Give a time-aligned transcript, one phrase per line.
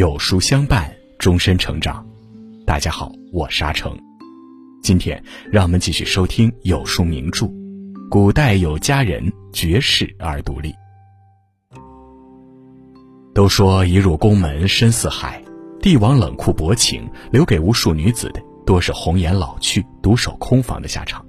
[0.00, 2.02] 有书相伴，终身成长。
[2.64, 3.94] 大家好，我沙成。
[4.82, 5.22] 今天
[5.52, 7.44] 让我们继续收听有书名著
[8.08, 10.72] 《古代有佳人绝世而独立》。
[13.34, 15.44] 都说一入宫门深似海，
[15.82, 21.22] 帝王冷酷薄情，留给无数女子的多是红颜老去、独守空房的下场。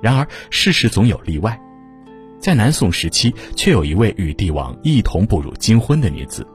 [0.00, 1.60] 然而世事总有例外。
[2.38, 6.46] 在南宋时期，却有一位与帝王一同步入金婚的女子。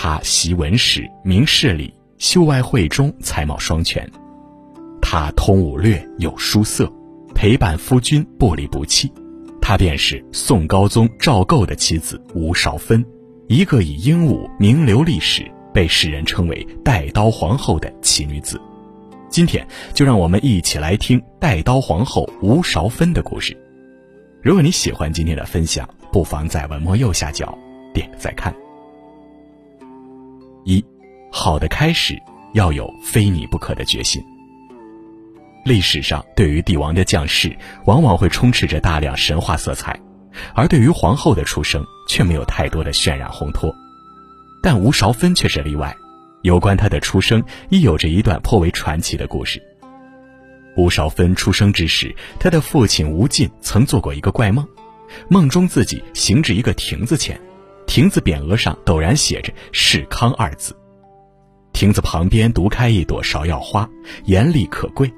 [0.00, 4.08] 他习文史，明事理，秀外慧中，才貌双全。
[5.02, 6.88] 他通武略，有书色，
[7.34, 9.12] 陪伴夫君，不离不弃。
[9.60, 13.04] 她便是宋高宗赵构的妻子吴韶芬，
[13.48, 15.44] 一个以英武名留历史，
[15.74, 18.60] 被世人称为“带刀皇后”的奇女子。
[19.28, 23.52] 今天就让我们一起来听带刀皇后吴韶芬的故事。
[24.40, 27.58] 如果你喜欢今天的分享，不妨在文末右下角
[27.92, 28.54] 点个再看。
[30.64, 30.84] 一，
[31.30, 32.20] 好的开始
[32.54, 34.22] 要有非你不可的决心。
[35.64, 40.00] 历史上对于帝王的降世，往往会充斥着大量神话色彩，
[40.54, 43.74] 而对于皇后的出生，却没有太多的渲染烘托。
[44.62, 45.94] 但吴韶芬却是例外，
[46.42, 49.62] 有关她的出生，亦有着一段颇为传奇的故事。
[50.76, 54.66] 吴韶芬出生之时，她的父亲吴进曾做过一个怪梦，
[55.28, 57.38] 梦中自己行至一个亭子前，
[57.88, 60.76] 亭子匾额上陡然写着“世康”二字，
[61.72, 63.88] 亭子旁边独开一朵芍药花，
[64.26, 65.10] 艳丽可贵，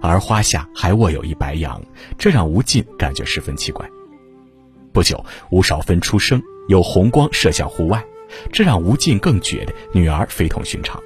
[0.00, 1.82] 而花下还卧有一白羊，
[2.16, 3.84] 这让吴进感觉十分奇怪。
[4.92, 8.02] 不久，吴少芬出生，有红光射向户外，
[8.52, 11.02] 这让吴进更觉得女儿非同寻常。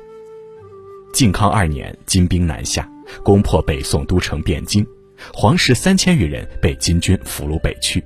[1.14, 2.89] 靖康二年，金兵南下。
[3.23, 4.84] 攻破北宋都城汴京，
[5.33, 8.05] 皇室三千余人被金军俘虏北去。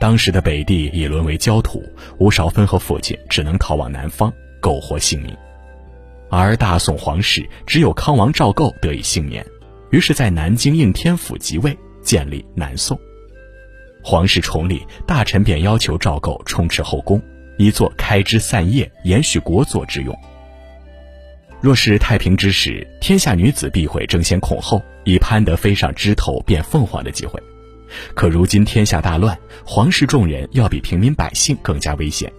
[0.00, 1.82] 当时的北地已沦为焦土，
[2.18, 5.36] 吴韶芬和父亲只能逃往南方，苟活性命。
[6.30, 9.44] 而大宋皇室只有康王赵构得以幸免，
[9.90, 12.98] 于是，在南京应天府即位，建立南宋。
[14.04, 17.20] 皇室崇礼，大臣便要求赵构充斥后宫，
[17.56, 20.16] 以作开枝散叶、延续国祚之用。
[21.60, 27.42] 若是太平之时，天下女子必会争先恐后，以攀得飞上枝头变凤凰的机会。
[28.14, 32.32] 可如今天下大乱，皇室众人要比平民百姓更加危险，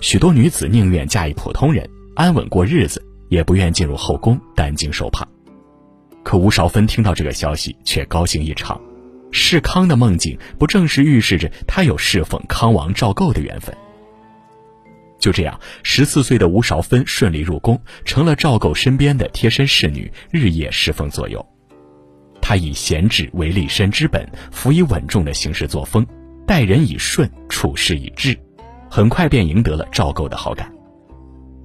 [0.00, 5.26] 许多女子宁愿嫁一普通人，安稳过日子，也不愿进入后宫担惊受怕。
[6.22, 8.80] 可吴韶芬听到这个消息，却高兴异常。
[9.32, 13.74] 世康的梦境，不正是预示着她有侍奉康王赵构的缘分？
[15.18, 21.46] 就这样，十四岁的吴韶芬顺利入宫，成了赵构身边的贴身侍女，日夜侍奉左右。
[22.50, 26.04] 他以贤智为立身之本，辅以稳重的行事作风，
[26.48, 28.36] 待人以顺，处事以智，
[28.90, 30.68] 很快便赢得了赵构的好感。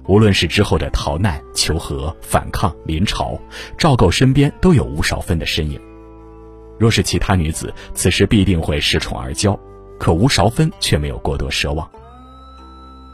[0.06, 3.36] 无论是之后的逃难、求和、反抗、临朝，
[3.76, 5.80] 赵构身边都有吴韶芬的身影。
[6.78, 9.58] 若是其他女子，此时必定会恃宠而骄，
[9.98, 11.90] 可吴韶芬却没有过多奢望。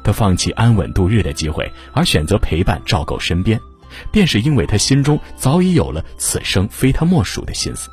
[0.05, 3.59] 他放弃安稳度日的机会，而选择陪伴赵构身边，
[4.11, 7.89] 便是因为他心中早已有了此生非他莫属的心思。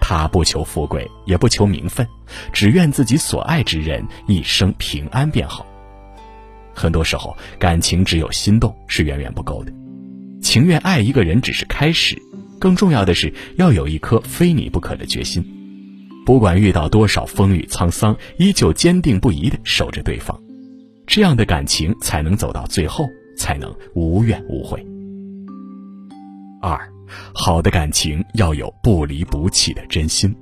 [0.00, 2.06] 他不求富贵，也不求名分，
[2.52, 5.66] 只愿自己所爱之人一生平安便好。
[6.74, 9.72] 很多时候，感情只有心动是远远不够的，
[10.42, 12.16] 情愿爱一个人只是开始，
[12.58, 15.44] 更重要的是要有一颗非你不可的决心，
[16.24, 20.40] 不管遇到多少风雨沧桑，依旧坚定不移地守着对方。
[21.06, 23.04] 这样的感情才能走到最后，
[23.40, 24.86] 才能无怨无悔。
[26.60, 26.78] 二，
[27.32, 30.36] 好的感情要有不离不弃的真心。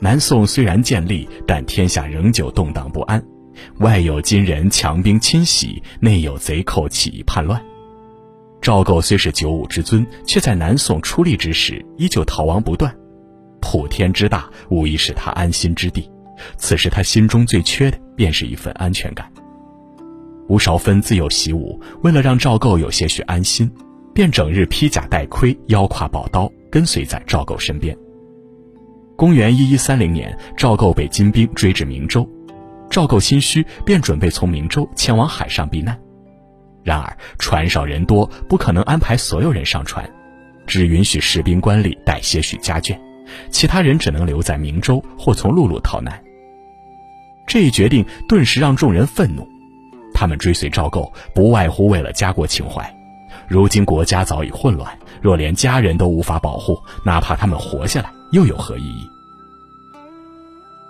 [0.00, 3.22] 南宋虽然建立，但天下仍旧动荡不安，
[3.80, 7.62] 外有金人强兵侵袭，内有贼寇起义叛乱。
[8.62, 12.92] 赵构虽是九五之尊，却在南宋初立之时依旧逃亡不断。
[13.60, 16.10] 普天之大，无疑是他安心之地。
[16.56, 19.30] 此时他心中最缺的便是一份安全感。
[20.48, 23.70] 吴韶芬自幼习武，为了让赵构有些许安心，
[24.14, 27.96] 便整日披甲戴盔，腰挎宝刀，跟随在赵构身边。
[29.14, 32.26] 公元一一三零年，赵构被金兵追至明州，
[32.88, 35.98] 赵构心虚，便准备从明州前往海上避难。
[36.82, 40.08] 然而船少人多，不可能安排所有人上船，
[40.66, 42.98] 只允许士兵官吏带些许家眷，
[43.50, 46.18] 其他人只能留在明州或从陆路逃难。
[47.46, 49.46] 这一决定顿时让众人愤怒。
[50.18, 52.92] 他们追随赵构，不外乎为了家国情怀。
[53.46, 59.08] 如今国家早已混乱，若连家人都无法保护，哪怕他们活下来，又有何意义？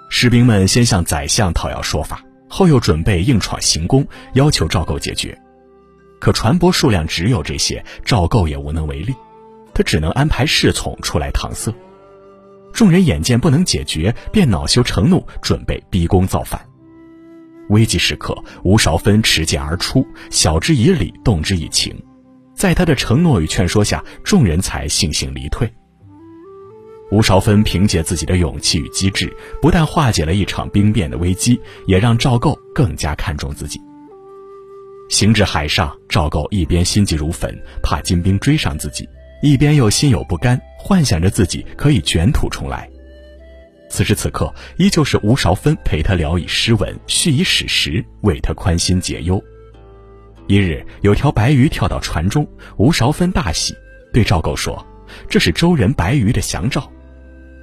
[0.08, 4.02] 士兵们先向宰相讨要说法，后又准备硬闯行宫，
[4.32, 5.38] 要求赵构解决。
[6.18, 9.14] 可船舶数量只有这些，赵构也无能为力，
[9.74, 11.70] 他只能安排侍从出来搪塞。
[12.72, 16.58] 众人眼见不能解决，便恼羞成怒，准备逼宫造反。
[17.68, 21.94] 危急时刻，吴韶芬持剑而出，晓之以理，动之以情，
[22.54, 25.70] 在他的承诺与劝说下，众人才悻悻离退。
[27.10, 33.80] 吴韶芬凭借自己的勇气与机智，不但化解了一场兵变的危机，也让赵构更加看重自己。
[35.08, 39.08] 行至海上，赵构一边心急如焚，怕金兵追上自己，
[39.42, 42.86] 一边又心有不甘，幻想着自己可以卷土重来。
[43.88, 49.42] 此时此刻，依旧是吴韶芬陪他聊以诗文，叙以史实，为他宽心解忧。
[50.46, 52.46] 一日，有条白鱼跳到船中，
[52.76, 53.74] 吴韶芬大喜，
[54.12, 54.86] 对赵构说
[55.28, 56.90] ：“这是周人白鱼的祥兆。”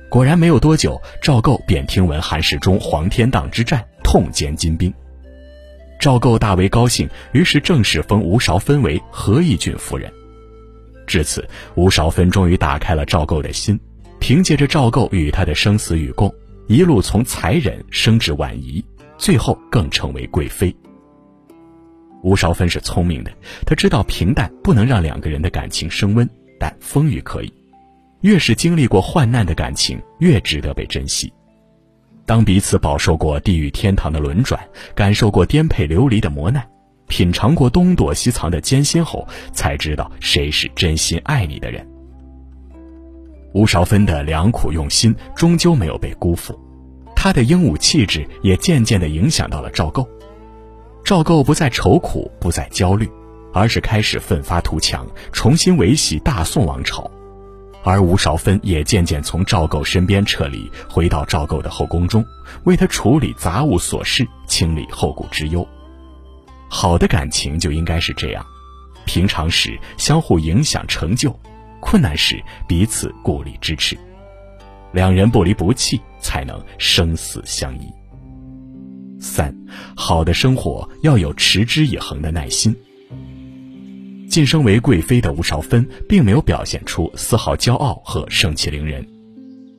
[0.10, 4.94] 果然没有多久，赵构便听闻韩世忠黄天荡之战，痛歼金兵。
[6.00, 10.12] 赵构大为高兴，于是正式封吴韶芬为和义郡夫人。
[11.08, 13.80] 至此，吴韶芬终于打开了赵构的心。
[14.28, 16.34] 凭借着赵构与他的生死与共，
[16.66, 18.84] 一路从才人升至婉仪，
[19.20, 20.76] 最后更成为贵妃。
[22.24, 23.32] 吴韶芬是聪明的，
[23.68, 26.28] 她知道平淡不能让两个人的感情升温，
[26.60, 27.54] 但风雨可以。
[28.22, 31.32] 越是经历过患难的感情，越值得被珍惜。
[32.26, 34.60] 当彼此饱受过地狱天堂的轮转，
[34.96, 36.68] 感受过颠沛流离的磨难，
[37.08, 41.88] 品尝过东躲西藏的艰辛后，才知道谁是真心爱你的人。
[43.56, 46.60] 吴韶芬的良苦用心终究没有被辜负，
[47.16, 50.06] 她的英武气质也渐渐地影响到了赵构。
[51.06, 53.10] 赵构不再愁苦，不再焦虑，
[53.54, 57.10] 而是开始奋发图强，重新维系大宋王朝。
[57.86, 62.26] 而吴韶芬也渐渐从赵构身边撤离，回到赵构的后宫中，
[62.66, 65.66] 为他处理杂物琐事，清理后顾之忧。
[66.68, 68.46] 好的感情就应该是这样，
[69.06, 71.34] 平常时相互影响成就，
[71.86, 73.96] 困难时彼此鼓励支持，
[74.92, 77.88] 两人不离不弃，才能生死相依。
[79.20, 79.56] 三，
[79.96, 82.76] 好的生活要有持之以恒的耐心。
[84.28, 89.08] 晋升为贵妃的吴少芬，并没有表现出丝毫骄傲和盛气凌人，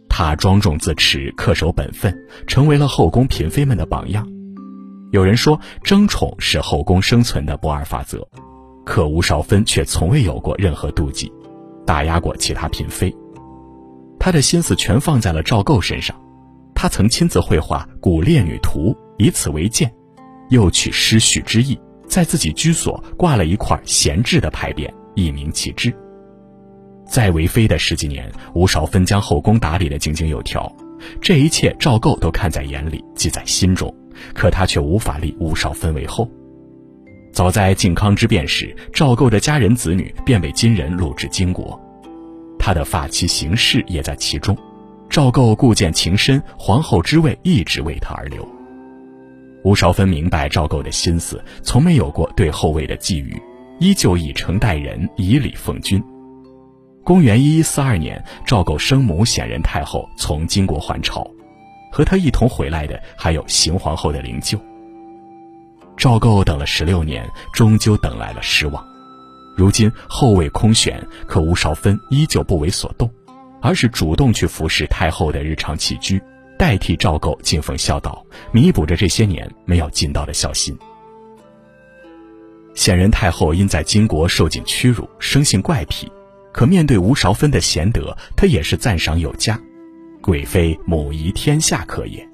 [0.08, 2.16] 她庄重自持，恪守本分，
[2.46, 4.26] 成为了后宫嫔妃们的榜样。
[5.10, 8.26] 有人说，争宠是后宫生存的不二法则，
[8.84, 11.30] 可吴少芬却从未有过任何妒忌，
[11.86, 13.14] 打压过其他嫔妃。
[14.18, 16.14] 他的心思全放在了赵构身上，
[16.74, 19.90] 他曾亲自绘画《古烈女图》，以此为鉴，
[20.50, 21.78] 又取诗序之意。
[22.08, 25.92] 在自己居所挂了一块闲置的牌匾，以明其志。
[27.04, 30.70] 在为妃的十几年，吴少芬将后宫打理得井井有条，
[31.20, 33.92] 这一切赵构都看在眼里，记在心中。
[34.34, 36.30] 可他却无法立吴少芬为后。
[37.36, 41.78] 早在靖康之变时，赵构的家人子女便被金人掳至金国，
[42.58, 44.56] 他的发妻邢氏也在其中。
[45.10, 48.48] 赵构故见情深，皇后之位一直为他而留。
[49.64, 53.38] 吴韶芬明白赵构的心思，从没有过对后位的觊觎，
[53.80, 56.02] 依旧以诚待人，以礼奉君。
[57.04, 61.22] 公元一一四二年，赵构生母显仁太后从金国还朝，
[61.92, 64.58] 和他一同回来的还有邢皇后的灵柩。
[65.96, 68.86] 赵构等了十六年，终究等来了失望。
[69.56, 73.10] 如今后位空悬，可吴韶芬依旧不为所动，
[73.62, 76.22] 而是主动去服侍太后的日常起居。
[76.58, 80.76] 代替赵构敬奉孝道，弥补着这些年没有尽到的孝心。
[82.74, 86.10] 显然太后因在金国受尽屈辱，生性怪癖，
[86.52, 89.60] 可面对吴韶芬的贤德，她也是赞赏有加。
[90.22, 92.26] 贵妃母仪天下可也。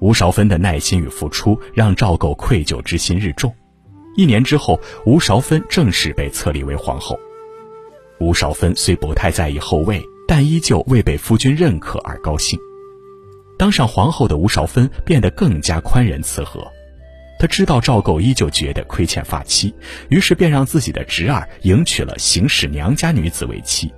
[0.00, 3.54] 吴韶芬的耐心与付出，让赵构愧疚之心日重。
[4.16, 7.18] 一年之后，吴韶芬正式被册立为皇后。
[8.18, 10.02] 吴韶芬虽不太在意后位。
[10.30, 12.56] 但依旧为被夫君认可而高兴。
[13.58, 16.64] 当上皇后的吴韶芬变得更加宽仁慈和，
[17.36, 19.74] 她知道赵构依旧觉得亏欠发妻，
[20.08, 23.92] 于是便让自己的侄儿迎娶了邢氏娘家女子为妻。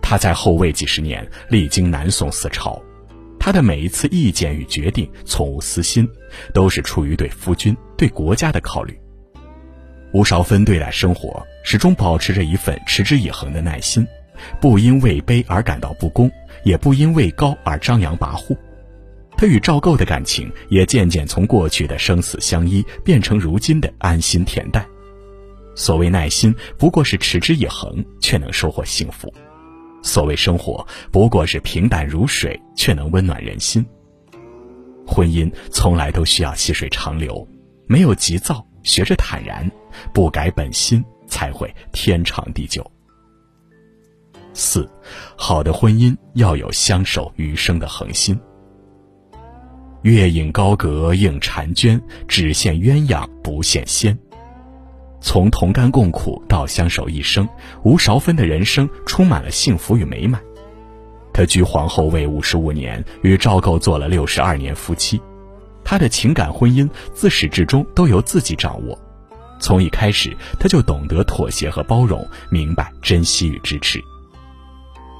[0.00, 2.80] 她在后位几十年，历经南宋四朝，
[3.38, 6.08] 他的每一次意见与决定从无私心，
[6.52, 8.98] 都是出于对夫君、对国家的考虑。
[10.12, 14.06] 吴韶芬对待生活始终保持着一份持之以恒的耐心。
[14.60, 16.30] 不因位卑而感到不公，
[16.62, 18.56] 也不因位高而张扬跋扈。
[19.36, 24.86] 他与赵构的感情也渐渐从过去的生死相依，变成如今的安心恬淡。
[25.74, 29.28] 所谓耐心，不过是持之以恒，却能收获幸福；
[30.02, 33.84] 所谓生活，不过是平淡如水，却能温暖人心。
[35.06, 37.46] 婚姻从来都需要细水长流，
[37.86, 39.70] 没有急躁，学着坦然，
[40.12, 42.88] 不改本心，才会天长地久。
[44.52, 44.90] 四，
[45.36, 48.38] 好的婚姻要有相守余生的恒心。
[50.02, 54.16] 月影高阁映婵娟，只羡鸳鸯不羡仙。
[55.20, 57.48] 从同甘共苦到相守一生，
[57.82, 60.40] 吴韶芬的人生充满了幸福与美满。
[61.32, 65.20] 她居皇后位五十五年，与赵构做了六十二年夫妻。
[65.84, 68.98] 她的情感婚姻自始至终都由自己掌握，
[69.58, 74.00] 从一开始她就懂得妥协和包容，明白珍惜与支持。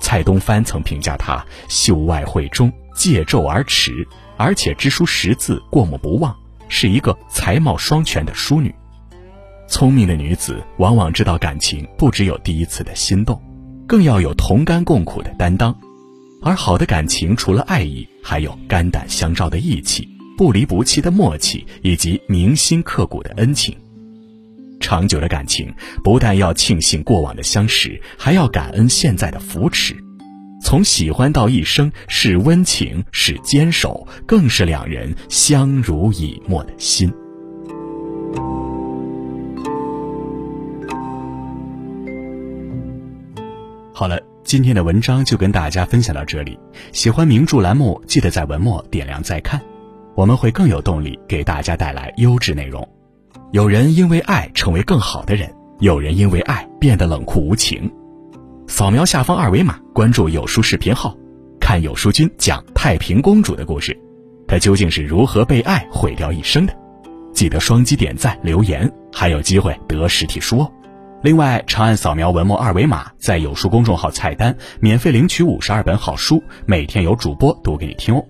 [0.01, 6.35] 蔡东藩曾评价她秀外慧中，借纣而驰，而且知书识字，过目不忘，
[6.69, 8.75] 是一个才貌双全的淑女。
[9.69, 13.41] 聪明的女子往往知道感情不只有第一次的心动，
[13.87, 15.79] 更要有同甘共苦的担当。
[16.43, 23.77] 而好的感情除了爱意，还有肝胆相照的义气、不离不弃的默契，以及铭心刻骨的恩情。
[24.81, 25.73] 长久的感情
[26.03, 29.95] 不但要庆幸过往的相识，还要感恩现在的扶持。
[30.63, 37.13] 从喜欢到一生，是温情，是坚守，更是两人相濡以沫的心。
[43.99, 46.57] 好了，今天的文章就跟大家分享到这里。
[46.93, 49.61] 喜欢名著栏目，记得在文末点亮再看，
[50.15, 52.89] 我们会更有动力给大家带来优质内容。
[53.51, 57.93] 有人因为爱成为更好的人，有人因为爱变得冷酷无情。
[58.69, 61.13] 扫描下方二维码，关注有书视频号，
[61.59, 63.99] 看有书君讲太平公主的故事，
[64.47, 66.73] 她究竟是如何被爱毁掉一生的？
[67.33, 70.73] 记得双击点赞留言，还有机会得实体书哦。
[71.21, 78.25] 另外，长按扫描文末二维码，在有书公众号菜单免费领取五十二本好书，每天有主播读给你听哦。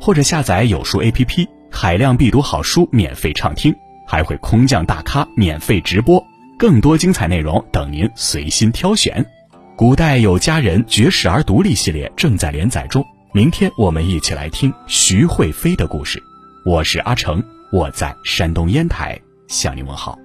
[0.00, 3.74] 或者下载有书 APP，海量必读好书免费畅听，
[4.06, 6.24] 还会空降大咖免费直播，
[6.58, 9.22] 更多精彩内容等您随心挑选。
[9.76, 13.04] 古代有佳人绝世而独立系列正在连载中，
[13.34, 16.22] 明天我们一起来听徐惠妃的故事。
[16.64, 20.18] 我是阿成，我在山东烟台向您问好。